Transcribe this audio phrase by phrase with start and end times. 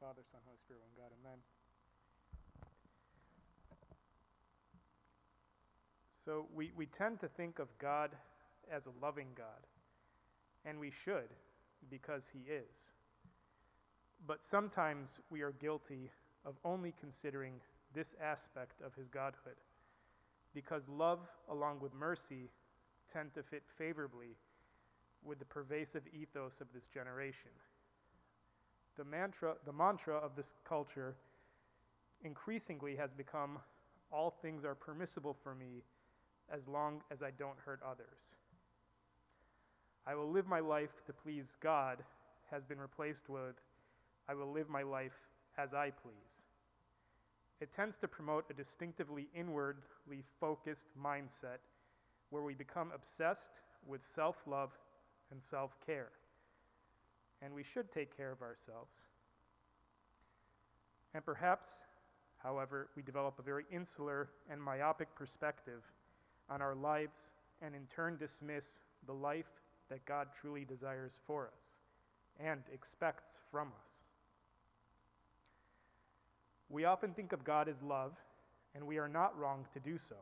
[0.00, 1.10] Father, Son, Holy Spirit, one God.
[1.24, 1.38] Amen.
[6.24, 8.10] So we, we tend to think of God
[8.70, 9.66] as a loving God,
[10.64, 11.34] and we should
[11.90, 12.92] because He is.
[14.24, 16.10] But sometimes we are guilty
[16.44, 17.54] of only considering
[17.92, 19.56] this aspect of His Godhood,
[20.54, 21.20] because love
[21.50, 22.50] along with mercy
[23.12, 24.36] tend to fit favorably
[25.24, 27.50] with the pervasive ethos of this generation.
[28.98, 31.14] The mantra, the mantra of this culture
[32.24, 33.58] increasingly has become
[34.10, 35.84] all things are permissible for me
[36.52, 38.34] as long as I don't hurt others.
[40.04, 41.98] I will live my life to please God
[42.50, 43.54] has been replaced with
[44.28, 45.16] I will live my life
[45.56, 46.42] as I please.
[47.60, 51.60] It tends to promote a distinctively inwardly focused mindset
[52.30, 53.52] where we become obsessed
[53.86, 54.70] with self love
[55.30, 56.10] and self care.
[57.42, 58.94] And we should take care of ourselves.
[61.14, 61.70] And perhaps,
[62.42, 65.82] however, we develop a very insular and myopic perspective
[66.50, 67.30] on our lives
[67.62, 69.46] and in turn dismiss the life
[69.88, 71.62] that God truly desires for us
[72.38, 74.02] and expects from us.
[76.68, 78.12] We often think of God as love,
[78.74, 80.16] and we are not wrong to do so.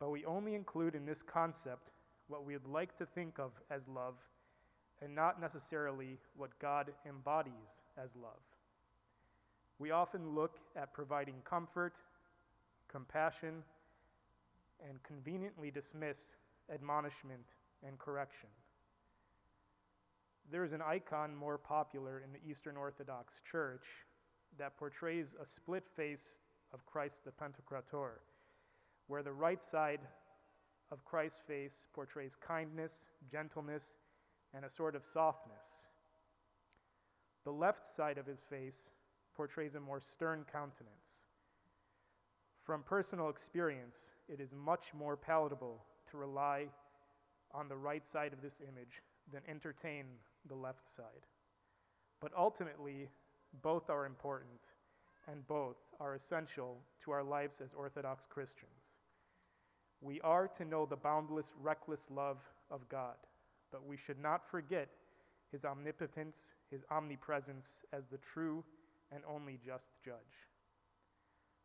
[0.00, 1.90] But we only include in this concept
[2.26, 4.14] what we would like to think of as love
[5.02, 8.42] and not necessarily what God embodies as love.
[9.78, 11.94] We often look at providing comfort,
[12.88, 13.62] compassion,
[14.88, 16.34] and conveniently dismiss
[16.72, 17.46] admonishment
[17.86, 18.48] and correction.
[20.50, 23.84] There is an icon more popular in the Eastern Orthodox Church
[24.58, 26.24] that portrays a split face
[26.72, 28.12] of Christ the Pantocrator,
[29.06, 30.00] where the right side
[30.90, 33.96] of Christ's face portrays kindness, gentleness,
[34.58, 35.68] and a sort of softness.
[37.44, 38.90] The left side of his face
[39.36, 41.22] portrays a more stern countenance.
[42.64, 43.96] From personal experience,
[44.28, 46.66] it is much more palatable to rely
[47.54, 49.00] on the right side of this image
[49.32, 50.06] than entertain
[50.48, 51.28] the left side.
[52.20, 53.10] But ultimately,
[53.62, 54.72] both are important
[55.30, 58.90] and both are essential to our lives as Orthodox Christians.
[60.00, 62.38] We are to know the boundless, reckless love
[62.72, 63.14] of God,
[63.70, 64.88] but we should not forget
[65.52, 66.38] his omnipotence,
[66.70, 68.64] his omnipresence as the true
[69.12, 70.46] and only just judge.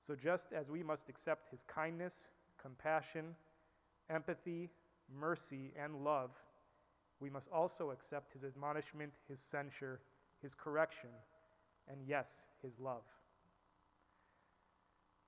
[0.06, 2.14] So, just as we must accept his kindness,
[2.62, 3.36] compassion,
[4.10, 4.70] empathy,
[5.14, 6.32] mercy, and love,
[7.20, 10.02] we must also accept his admonishment, his censure,
[10.42, 11.10] his correction,
[11.90, 12.30] and yes,
[12.62, 13.04] his love.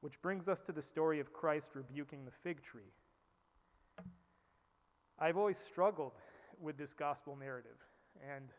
[0.02, 2.92] Which brings us to the story of Christ rebuking the fig tree.
[5.18, 6.12] I've always struggled
[6.62, 7.78] with this gospel narrative,
[8.36, 8.50] and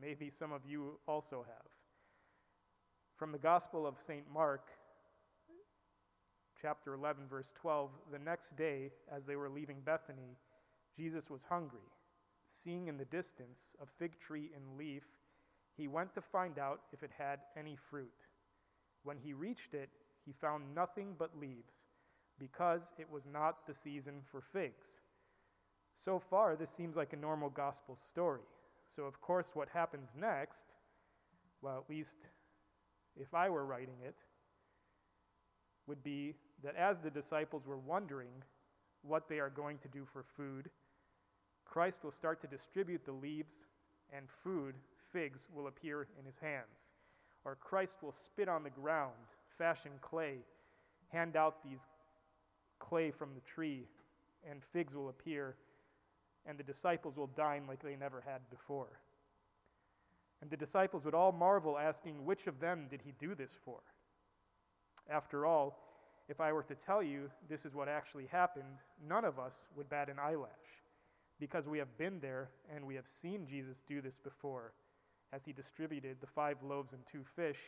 [0.00, 1.66] maybe some of you also have.
[3.16, 4.24] From the Gospel of St.
[4.32, 4.68] Mark,
[6.60, 10.36] chapter 11, verse 12, the next day, as they were leaving Bethany,
[10.96, 11.88] Jesus was hungry.
[12.46, 15.04] Seeing in the distance a fig tree in leaf,
[15.76, 18.26] he went to find out if it had any fruit.
[19.02, 19.90] When he reached it,
[20.24, 21.74] he found nothing but leaves,
[22.38, 24.88] because it was not the season for figs.
[26.04, 28.42] So far, this seems like a normal gospel story.
[28.94, 30.74] So, of course, what happens next,
[31.62, 32.16] well, at least
[33.16, 34.14] if I were writing it,
[35.86, 38.42] would be that as the disciples were wondering
[39.02, 40.70] what they are going to do for food,
[41.64, 43.54] Christ will start to distribute the leaves
[44.12, 44.74] and food,
[45.12, 46.90] figs, will appear in his hands.
[47.44, 49.12] Or Christ will spit on the ground,
[49.56, 50.38] fashion clay,
[51.08, 51.80] hand out these
[52.78, 53.86] clay from the tree,
[54.48, 55.56] and figs will appear,
[56.46, 59.00] and the disciples will dine like they never had before.
[60.40, 63.80] And the disciples would all marvel, asking, Which of them did he do this for?
[65.08, 65.78] After all,
[66.28, 69.88] if I were to tell you this is what actually happened, none of us would
[69.88, 70.50] bat an eyelash
[71.38, 74.72] because we have been there and we have seen Jesus do this before
[75.32, 77.58] as he distributed the five loaves and two fish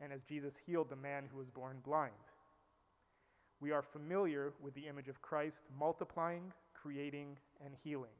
[0.00, 2.12] and as Jesus healed the man who was born blind.
[3.60, 8.10] We are familiar with the image of Christ multiplying, creating, and healing.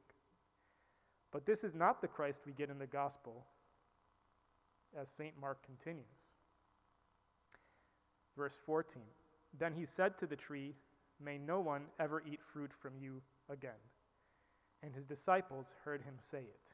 [1.31, 3.45] But this is not the Christ we get in the gospel,
[4.99, 5.39] as St.
[5.39, 6.33] Mark continues.
[8.35, 9.01] Verse 14
[9.57, 10.75] Then he said to the tree,
[11.23, 13.71] May no one ever eat fruit from you again.
[14.81, 16.73] And his disciples heard him say it.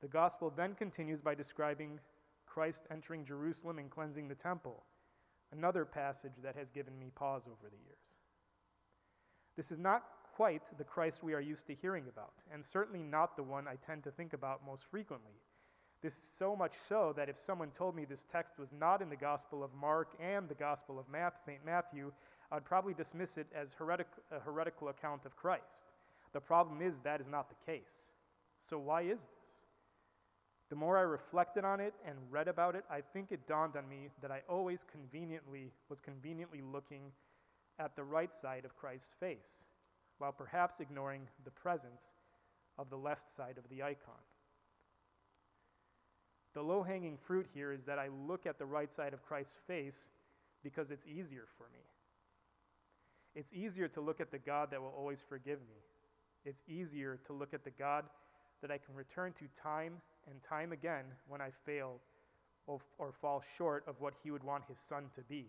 [0.00, 2.00] The gospel then continues by describing
[2.46, 4.84] Christ entering Jerusalem and cleansing the temple,
[5.52, 7.98] another passage that has given me pause over the years.
[9.56, 10.04] This is not
[10.36, 13.76] quite the Christ we are used to hearing about, and certainly not the one I
[13.76, 15.32] tend to think about most frequently.
[16.02, 19.08] This is so much so that if someone told me this text was not in
[19.08, 21.64] the Gospel of Mark and the Gospel of Math, St.
[21.64, 22.12] Matthew,
[22.52, 25.90] I'd probably dismiss it as heretic, a heretical account of Christ.
[26.34, 28.10] The problem is that is not the case.
[28.68, 29.50] So, why is this?
[30.68, 33.88] The more I reflected on it and read about it, I think it dawned on
[33.88, 37.12] me that I always conveniently was conveniently looking
[37.78, 39.64] at the right side of Christ's face,
[40.18, 42.14] while perhaps ignoring the presence
[42.78, 44.14] of the left side of the icon.
[46.54, 49.56] The low hanging fruit here is that I look at the right side of Christ's
[49.66, 49.98] face
[50.62, 51.80] because it's easier for me.
[53.34, 55.76] It's easier to look at the God that will always forgive me.
[56.46, 58.04] It's easier to look at the God
[58.62, 59.94] that I can return to time
[60.30, 62.00] and time again when I fail
[62.66, 65.48] or, or fall short of what He would want His Son to be.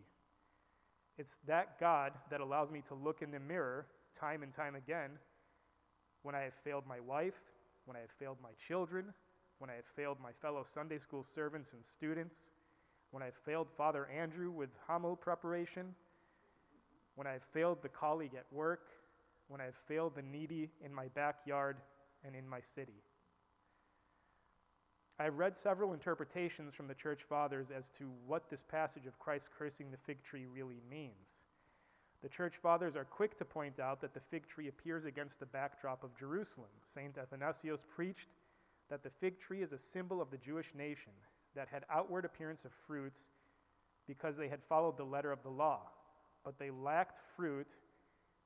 [1.18, 3.86] It's that God that allows me to look in the mirror
[4.20, 5.12] time and time again
[6.24, 7.40] when I have failed my wife,
[7.86, 9.14] when I have failed my children,
[9.60, 12.52] when I have failed my fellow Sunday school servants and students,
[13.12, 15.96] when I have failed Father Andrew with homil preparation,
[17.16, 18.82] when I have failed the colleague at work,
[19.48, 21.78] when I have failed the needy in my backyard
[22.26, 23.02] and in my city.
[25.20, 29.50] I've read several interpretations from the church fathers as to what this passage of Christ
[29.58, 31.34] cursing the fig tree really means.
[32.24, 35.46] The church fathers are quick to point out that the fig tree appears against the
[35.46, 36.70] backdrop of Jerusalem.
[36.94, 37.18] St.
[37.18, 38.30] Athanasius preached
[38.90, 41.12] that the fig tree is a symbol of the Jewish nation
[41.56, 43.22] that had outward appearance of fruits
[44.08, 45.82] because they had followed the letter of the law,
[46.44, 47.68] but they lacked fruit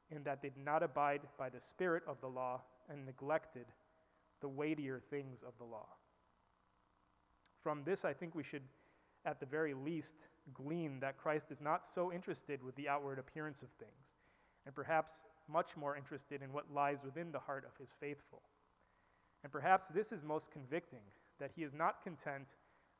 [0.09, 3.65] in that they did not abide by the spirit of the law and neglected
[4.41, 5.88] the weightier things of the law.
[7.63, 8.63] From this, I think we should,
[9.25, 10.15] at the very least,
[10.53, 14.18] glean that Christ is not so interested with the outward appearance of things,
[14.65, 15.13] and perhaps
[15.47, 18.41] much more interested in what lies within the heart of his faithful.
[19.44, 21.03] And perhaps this is most convicting
[21.39, 22.47] that he is not content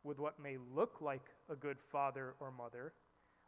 [0.04, 2.94] with what may look like a good father or mother,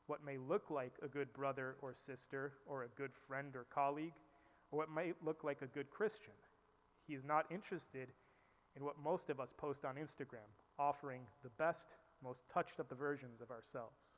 [0.07, 4.13] what may look like a good brother or sister, or a good friend or colleague,
[4.71, 6.33] or what might look like a good Christian.
[7.07, 8.09] He is not interested
[8.75, 12.95] in what most of us post on Instagram, offering the best, most touched up the
[12.95, 14.11] versions of ourselves.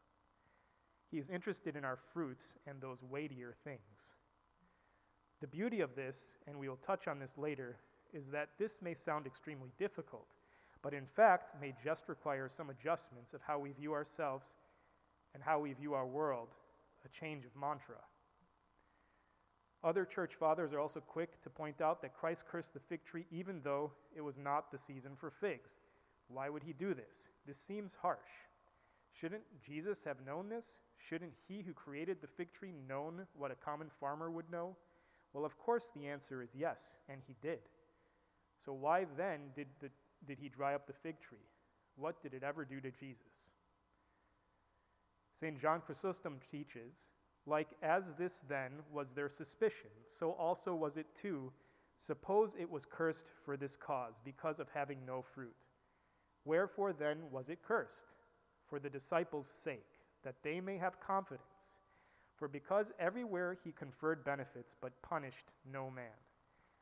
[1.12, 4.14] He is interested in our fruits and those weightier things.
[5.42, 6.18] The beauty of this,
[6.48, 7.78] and we will touch on this later,
[8.14, 10.28] is that this may sound extremely difficult,
[10.82, 14.48] but in fact may just require some adjustments of how we view ourselves
[15.34, 16.50] and how we view our world,
[17.06, 17.98] a change of mantra.
[19.84, 23.26] Other church fathers are also quick to point out that Christ cursed the fig tree
[23.30, 25.76] even though it was not the season for figs.
[26.28, 27.28] Why would he do this?
[27.46, 28.20] This seems harsh.
[29.20, 30.80] Shouldn't Jesus have known this?
[30.98, 34.76] Shouldn't he who created the fig tree known what a common farmer would know?
[35.34, 37.60] Well, of course the answer is yes, and he did.
[38.66, 39.90] So why then did, the,
[40.28, 41.38] did he dry up the fig tree?
[41.98, 43.52] What did it ever do to Jesus?
[45.40, 45.62] St.
[45.62, 47.10] John Chrysostom teaches,
[47.46, 49.90] like as this then was their suspicion,
[50.20, 51.52] so also was it too.
[52.06, 55.68] Suppose it was cursed for this cause, because of having no fruit.
[56.46, 58.06] Wherefore then was it cursed?
[58.68, 61.80] For the disciples' sake, that they may have confidence.
[62.38, 66.06] For because everywhere he conferred benefits, but punished no man.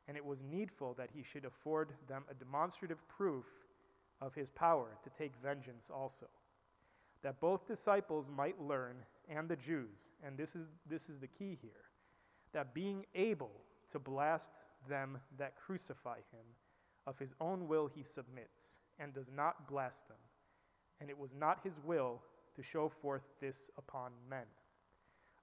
[0.07, 3.45] And it was needful that he should afford them a demonstrative proof
[4.21, 6.27] of his power to take vengeance also
[7.23, 8.97] that both disciples might learn
[9.29, 11.71] and the Jews, and this is, this is the key here,
[12.51, 13.51] that being able
[13.91, 14.49] to blast
[14.87, 16.45] them that crucify him,
[17.07, 20.17] of his own will he submits, and does not blast them.
[21.01, 22.21] And it was not his will
[22.55, 24.45] to show forth this upon men.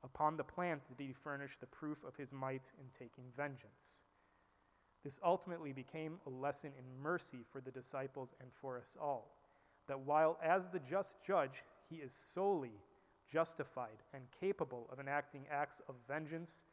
[0.02, 4.02] Upon the plant did he furnish the proof of his might in taking vengeance.
[5.04, 9.32] This ultimately became a lesson in mercy for the disciples and for us all
[9.88, 12.78] that while as the just judge, he is solely
[13.30, 16.64] justified and capable of enacting acts of vengeance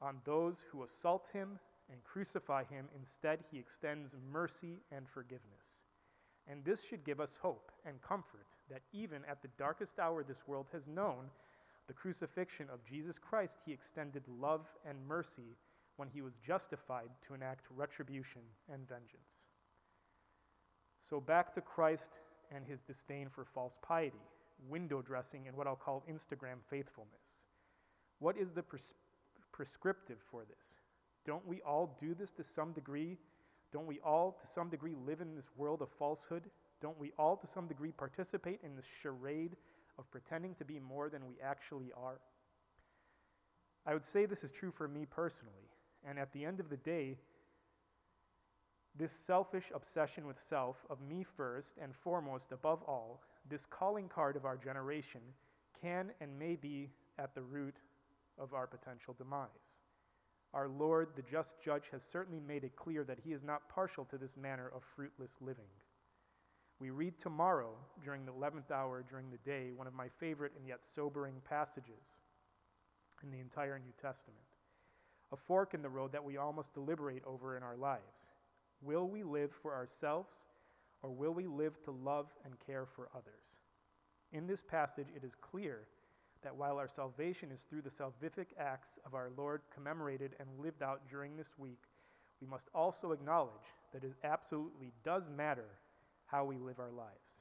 [0.00, 1.58] on those who assault him
[1.90, 5.82] and crucify him, instead, he extends mercy and forgiveness.
[6.46, 10.46] And this should give us hope and comfort that even at the darkest hour this
[10.46, 11.30] world has known,
[11.88, 15.56] the crucifixion of Jesus Christ, he extended love and mercy
[15.96, 18.42] when he was justified to enact retribution
[18.72, 19.48] and vengeance.
[21.02, 22.10] So back to Christ
[22.54, 24.22] and his disdain for false piety,
[24.68, 27.44] window dressing, and what I'll call Instagram faithfulness.
[28.18, 28.94] What is the pres-
[29.52, 30.80] prescriptive for this?
[31.24, 33.18] Don't we all do this to some degree?
[33.72, 36.50] Don't we all, to some degree, live in this world of falsehood?
[36.80, 39.56] Don't we all, to some degree, participate in this charade
[39.98, 42.20] of pretending to be more than we actually are?
[43.86, 45.70] I would say this is true for me personally.
[46.04, 47.18] And at the end of the day,
[48.96, 54.36] This selfish obsession with self, of me first and foremost above all, this calling card
[54.36, 55.20] of our generation,
[55.80, 57.76] can and may be at the root
[58.38, 59.80] of our potential demise.
[60.52, 64.04] Our Lord, the just judge, has certainly made it clear that he is not partial
[64.06, 65.70] to this manner of fruitless living.
[66.80, 70.66] We read tomorrow, during the 11th hour during the day, one of my favorite and
[70.66, 72.22] yet sobering passages
[73.22, 74.40] in the entire New Testament.
[75.32, 78.30] A fork in the road that we almost deliberate over in our lives.
[78.82, 80.46] Will we live for ourselves,
[81.02, 83.60] or will we live to love and care for others?
[84.32, 85.86] In this passage, it is clear
[86.42, 90.82] that while our salvation is through the salvific acts of our Lord commemorated and lived
[90.82, 91.82] out during this week,
[92.40, 95.66] we must also acknowledge that it absolutely does matter
[96.26, 97.40] how we live our lives,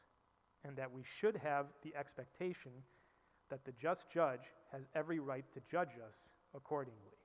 [0.66, 2.72] and that we should have the expectation
[3.50, 7.18] that the just judge has every right to judge us accordingly.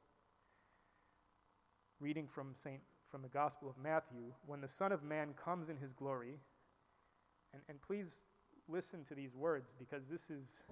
[2.00, 2.80] Reading from St.
[3.10, 6.38] from the Gospel of Matthew, when the Son of Man comes in his glory,
[7.52, 8.20] and, and please
[8.68, 10.62] listen to these words because this is,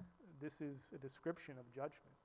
[0.43, 2.17] this is a description of judgment.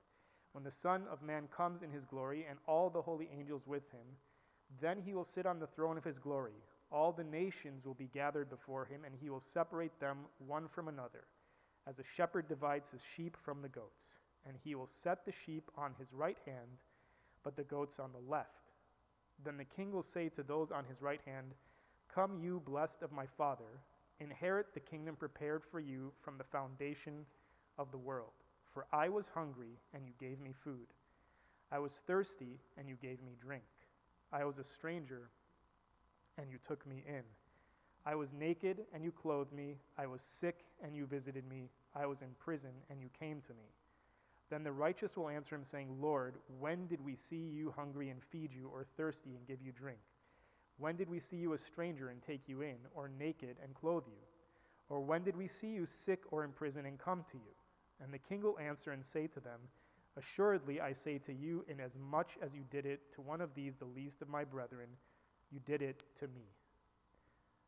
[0.51, 3.89] When the Son of Man comes in his glory and all the holy angels with
[3.91, 4.05] him,
[4.81, 6.63] then he will sit on the throne of his glory.
[6.91, 10.87] All the nations will be gathered before him, and he will separate them one from
[10.87, 11.23] another,
[11.87, 14.19] as a shepherd divides his sheep from the goats.
[14.45, 16.83] And he will set the sheep on his right hand,
[17.43, 18.71] but the goats on the left.
[19.43, 21.53] Then the king will say to those on his right hand,
[22.13, 23.79] Come, you blessed of my Father
[24.19, 27.25] Inherit the kingdom prepared for you from the foundation
[27.79, 28.33] of the world.
[28.71, 30.85] For I was hungry, and you gave me food.
[31.71, 33.63] I was thirsty, and you gave me drink.
[34.31, 35.29] I was a stranger,
[36.37, 37.23] and you took me in.
[38.05, 39.77] I was naked, and you clothed me.
[39.97, 41.69] I was sick, and you visited me.
[41.95, 43.65] I was in prison, and you came to me.
[44.49, 48.21] Then the righteous will answer him, saying, Lord, when did we see you hungry and
[48.23, 49.99] feed you, or thirsty and give you drink?
[50.77, 54.05] When did we see you a stranger and take you in, or naked and clothe
[54.07, 54.21] you?
[54.89, 57.53] Or when did we see you sick or in prison and come to you?
[58.01, 59.59] And the king will answer and say to them,
[60.17, 63.85] Assuredly, I say to you, inasmuch as you did it to one of these, the
[63.85, 64.87] least of my brethren,
[65.51, 66.43] you did it to me.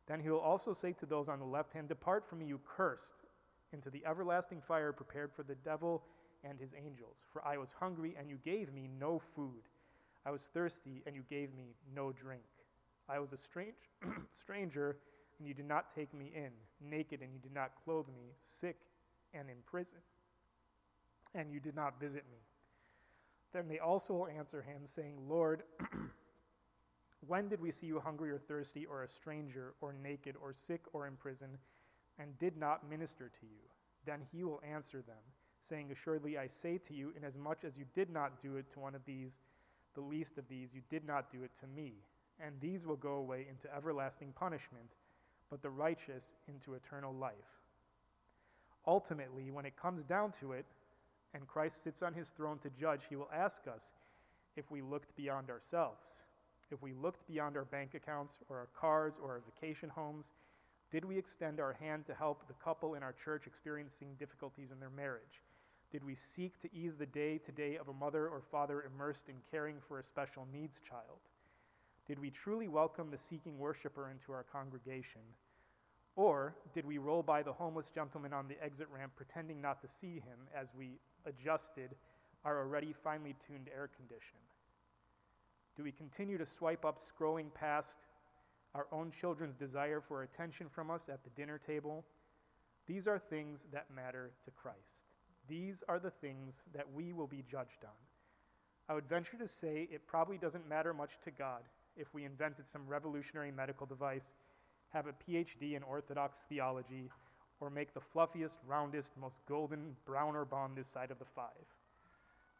[0.06, 2.60] Then he will also say to those on the left hand, Depart from me, you
[2.64, 3.24] cursed,
[3.72, 6.02] into the everlasting fire prepared for the devil
[6.44, 7.24] and his angels.
[7.32, 9.68] For I was hungry, and you gave me no food.
[10.26, 12.42] I was thirsty, and you gave me no drink.
[13.08, 13.74] I was a strange,
[14.32, 14.98] stranger,
[15.38, 18.76] and you did not take me in, naked, and you did not clothe me, sick
[19.34, 19.98] and in prison,
[21.34, 22.38] and you did not visit me.
[23.52, 25.62] Then they also will answer him, saying, Lord,
[27.26, 30.82] when did we see you hungry or thirsty, or a stranger, or naked, or sick,
[30.92, 31.58] or in prison,
[32.18, 33.60] and did not minister to you?
[34.06, 35.22] Then he will answer them,
[35.60, 38.94] saying, Assuredly, I say to you, inasmuch as you did not do it to one
[38.94, 39.40] of these,
[39.94, 41.96] the least of these, you did not do it to me
[42.40, 44.90] and these will go away into everlasting punishment,
[45.50, 47.32] but the righteous into eternal life.
[48.86, 50.66] Ultimately, when it comes down to it,
[51.34, 53.92] and Christ sits on his throne to judge, he will ask us
[54.56, 56.08] if we looked beyond ourselves.
[56.70, 60.32] If we looked beyond our bank accounts or our cars or our vacation homes,
[60.90, 64.80] did we extend our hand to help the couple in our church experiencing difficulties in
[64.80, 65.42] their marriage?
[65.90, 69.28] Did we seek to ease the day to day of a mother or father immersed
[69.28, 71.20] in caring for a special needs child?
[72.06, 75.20] Did we truly welcome the seeking worshiper into our congregation?
[76.16, 79.88] Or did we roll by the homeless gentleman on the exit ramp pretending not to
[79.88, 81.94] see him as we adjusted
[82.44, 84.38] our already finely tuned air condition?
[85.76, 87.98] Do we continue to swipe up, scrolling past
[88.74, 92.04] our own children's desire for attention from us at the dinner table?
[92.86, 94.78] These are things that matter to Christ.
[95.48, 97.90] These are the things that we will be judged on.
[98.88, 101.62] I would venture to say it probably doesn't matter much to God
[101.96, 104.34] if we invented some revolutionary medical device,
[104.90, 107.10] have a PhD in Orthodox theology,
[107.62, 111.46] or make the fluffiest, roundest, most golden brown orban this side of the five.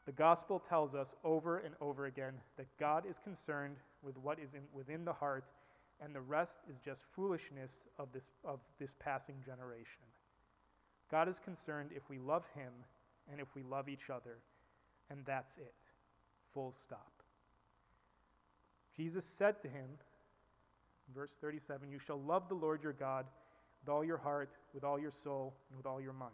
[0.07, 4.55] The gospel tells us over and over again that God is concerned with what is
[4.55, 5.45] in, within the heart,
[6.01, 10.03] and the rest is just foolishness of this, of this passing generation.
[11.11, 12.73] God is concerned if we love Him
[13.31, 14.39] and if we love each other,
[15.11, 15.75] and that's it.
[16.55, 17.11] Full stop.
[18.97, 19.89] Jesus said to him,
[21.15, 23.27] verse 37, You shall love the Lord your God
[23.83, 26.33] with all your heart, with all your soul, and with all your mind.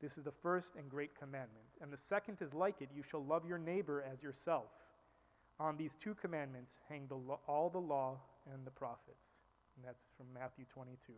[0.00, 1.66] This is the first and great commandment.
[1.80, 4.70] And the second is like it you shall love your neighbor as yourself.
[5.58, 8.18] On these two commandments hang the lo- all the law
[8.52, 9.42] and the prophets.
[9.76, 11.12] And that's from Matthew 22.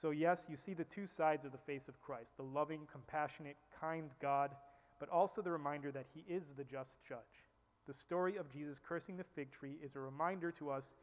[0.00, 3.56] So, yes, you see the two sides of the face of Christ the loving, compassionate,
[3.80, 4.52] kind God,
[5.00, 7.44] but also the reminder that he is the just judge
[7.86, 10.94] The story of Jesus cursing the fig tree is a reminder to us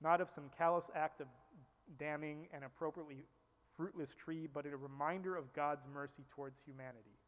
[0.00, 1.26] not of some callous act of
[1.98, 3.24] damning an appropriately
[3.76, 7.18] fruitless tree, but a reminder of God's mercy towards humanity.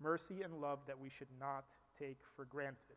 [0.00, 1.64] Mercy and love that we should not
[1.98, 2.96] take for granted.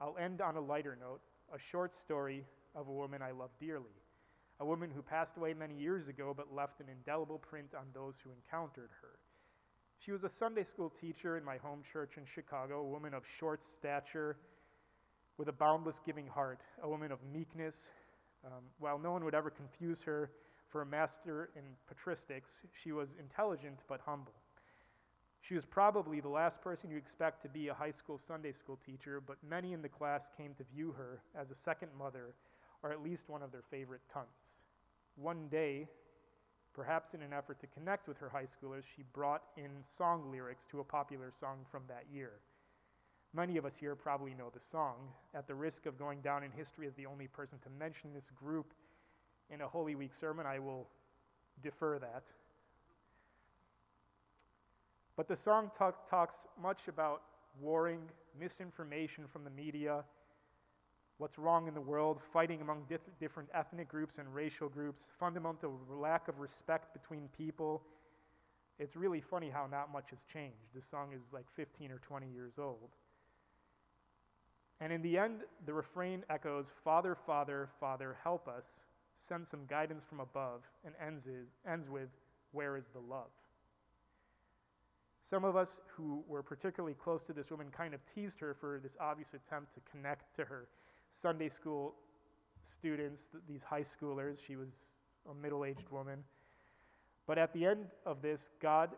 [0.00, 1.20] I'll end on a lighter note
[1.54, 4.02] a short story of a woman I love dearly,
[4.58, 8.14] a woman who passed away many years ago but left an indelible print on those
[8.22, 9.18] who encountered her.
[9.98, 13.22] She was a Sunday school teacher in my home church in Chicago, a woman of
[13.38, 14.36] short stature
[15.36, 17.80] with a boundless giving heart, a woman of meekness.
[18.44, 20.30] Um, while no one would ever confuse her
[20.68, 24.34] for a master in patristics, she was intelligent but humble.
[25.42, 28.78] She was probably the last person you expect to be a high school Sunday school
[28.84, 32.34] teacher, but many in the class came to view her as a second mother
[32.82, 34.56] or at least one of their favorite tunts.
[35.16, 35.88] One day,
[36.74, 40.64] perhaps in an effort to connect with her high schoolers, she brought in song lyrics
[40.70, 42.32] to a popular song from that year.
[43.34, 44.96] Many of us here probably know the song.
[45.34, 48.30] At the risk of going down in history as the only person to mention this
[48.30, 48.74] group
[49.48, 50.86] in a Holy Week sermon, I will
[51.62, 52.24] defer that.
[55.16, 57.22] But the song talk, talks much about
[57.60, 58.00] warring,
[58.38, 60.04] misinformation from the media,
[61.18, 65.78] what's wrong in the world, fighting among dif- different ethnic groups and racial groups, fundamental
[65.88, 67.82] lack of respect between people.
[68.78, 70.56] It's really funny how not much has changed.
[70.74, 72.90] This song is like 15 or 20 years old.
[74.82, 78.66] And in the end, the refrain echoes Father, Father, Father, help us,
[79.14, 82.08] send some guidance from above, and ends, is, ends with
[82.50, 83.30] Where is the love?
[85.22, 88.80] Some of us who were particularly close to this woman kind of teased her for
[88.82, 90.66] this obvious attempt to connect to her
[91.12, 91.94] Sunday school
[92.60, 94.38] students, these high schoolers.
[94.44, 94.96] She was
[95.30, 96.24] a middle aged woman.
[97.28, 98.90] But at the end of this, God,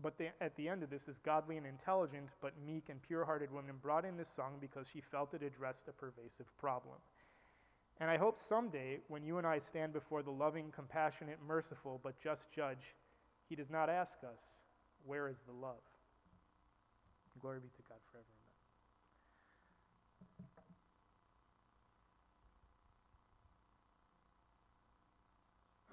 [0.00, 3.24] but the, at the end of this, this godly and intelligent but meek and pure
[3.24, 6.96] hearted woman brought in this song because she felt it addressed a pervasive problem.
[8.00, 12.20] And I hope someday, when you and I stand before the loving, compassionate, merciful, but
[12.22, 12.94] just judge,
[13.48, 14.40] he does not ask us,
[15.04, 15.82] Where is the love?
[17.40, 18.37] Glory be to God forever.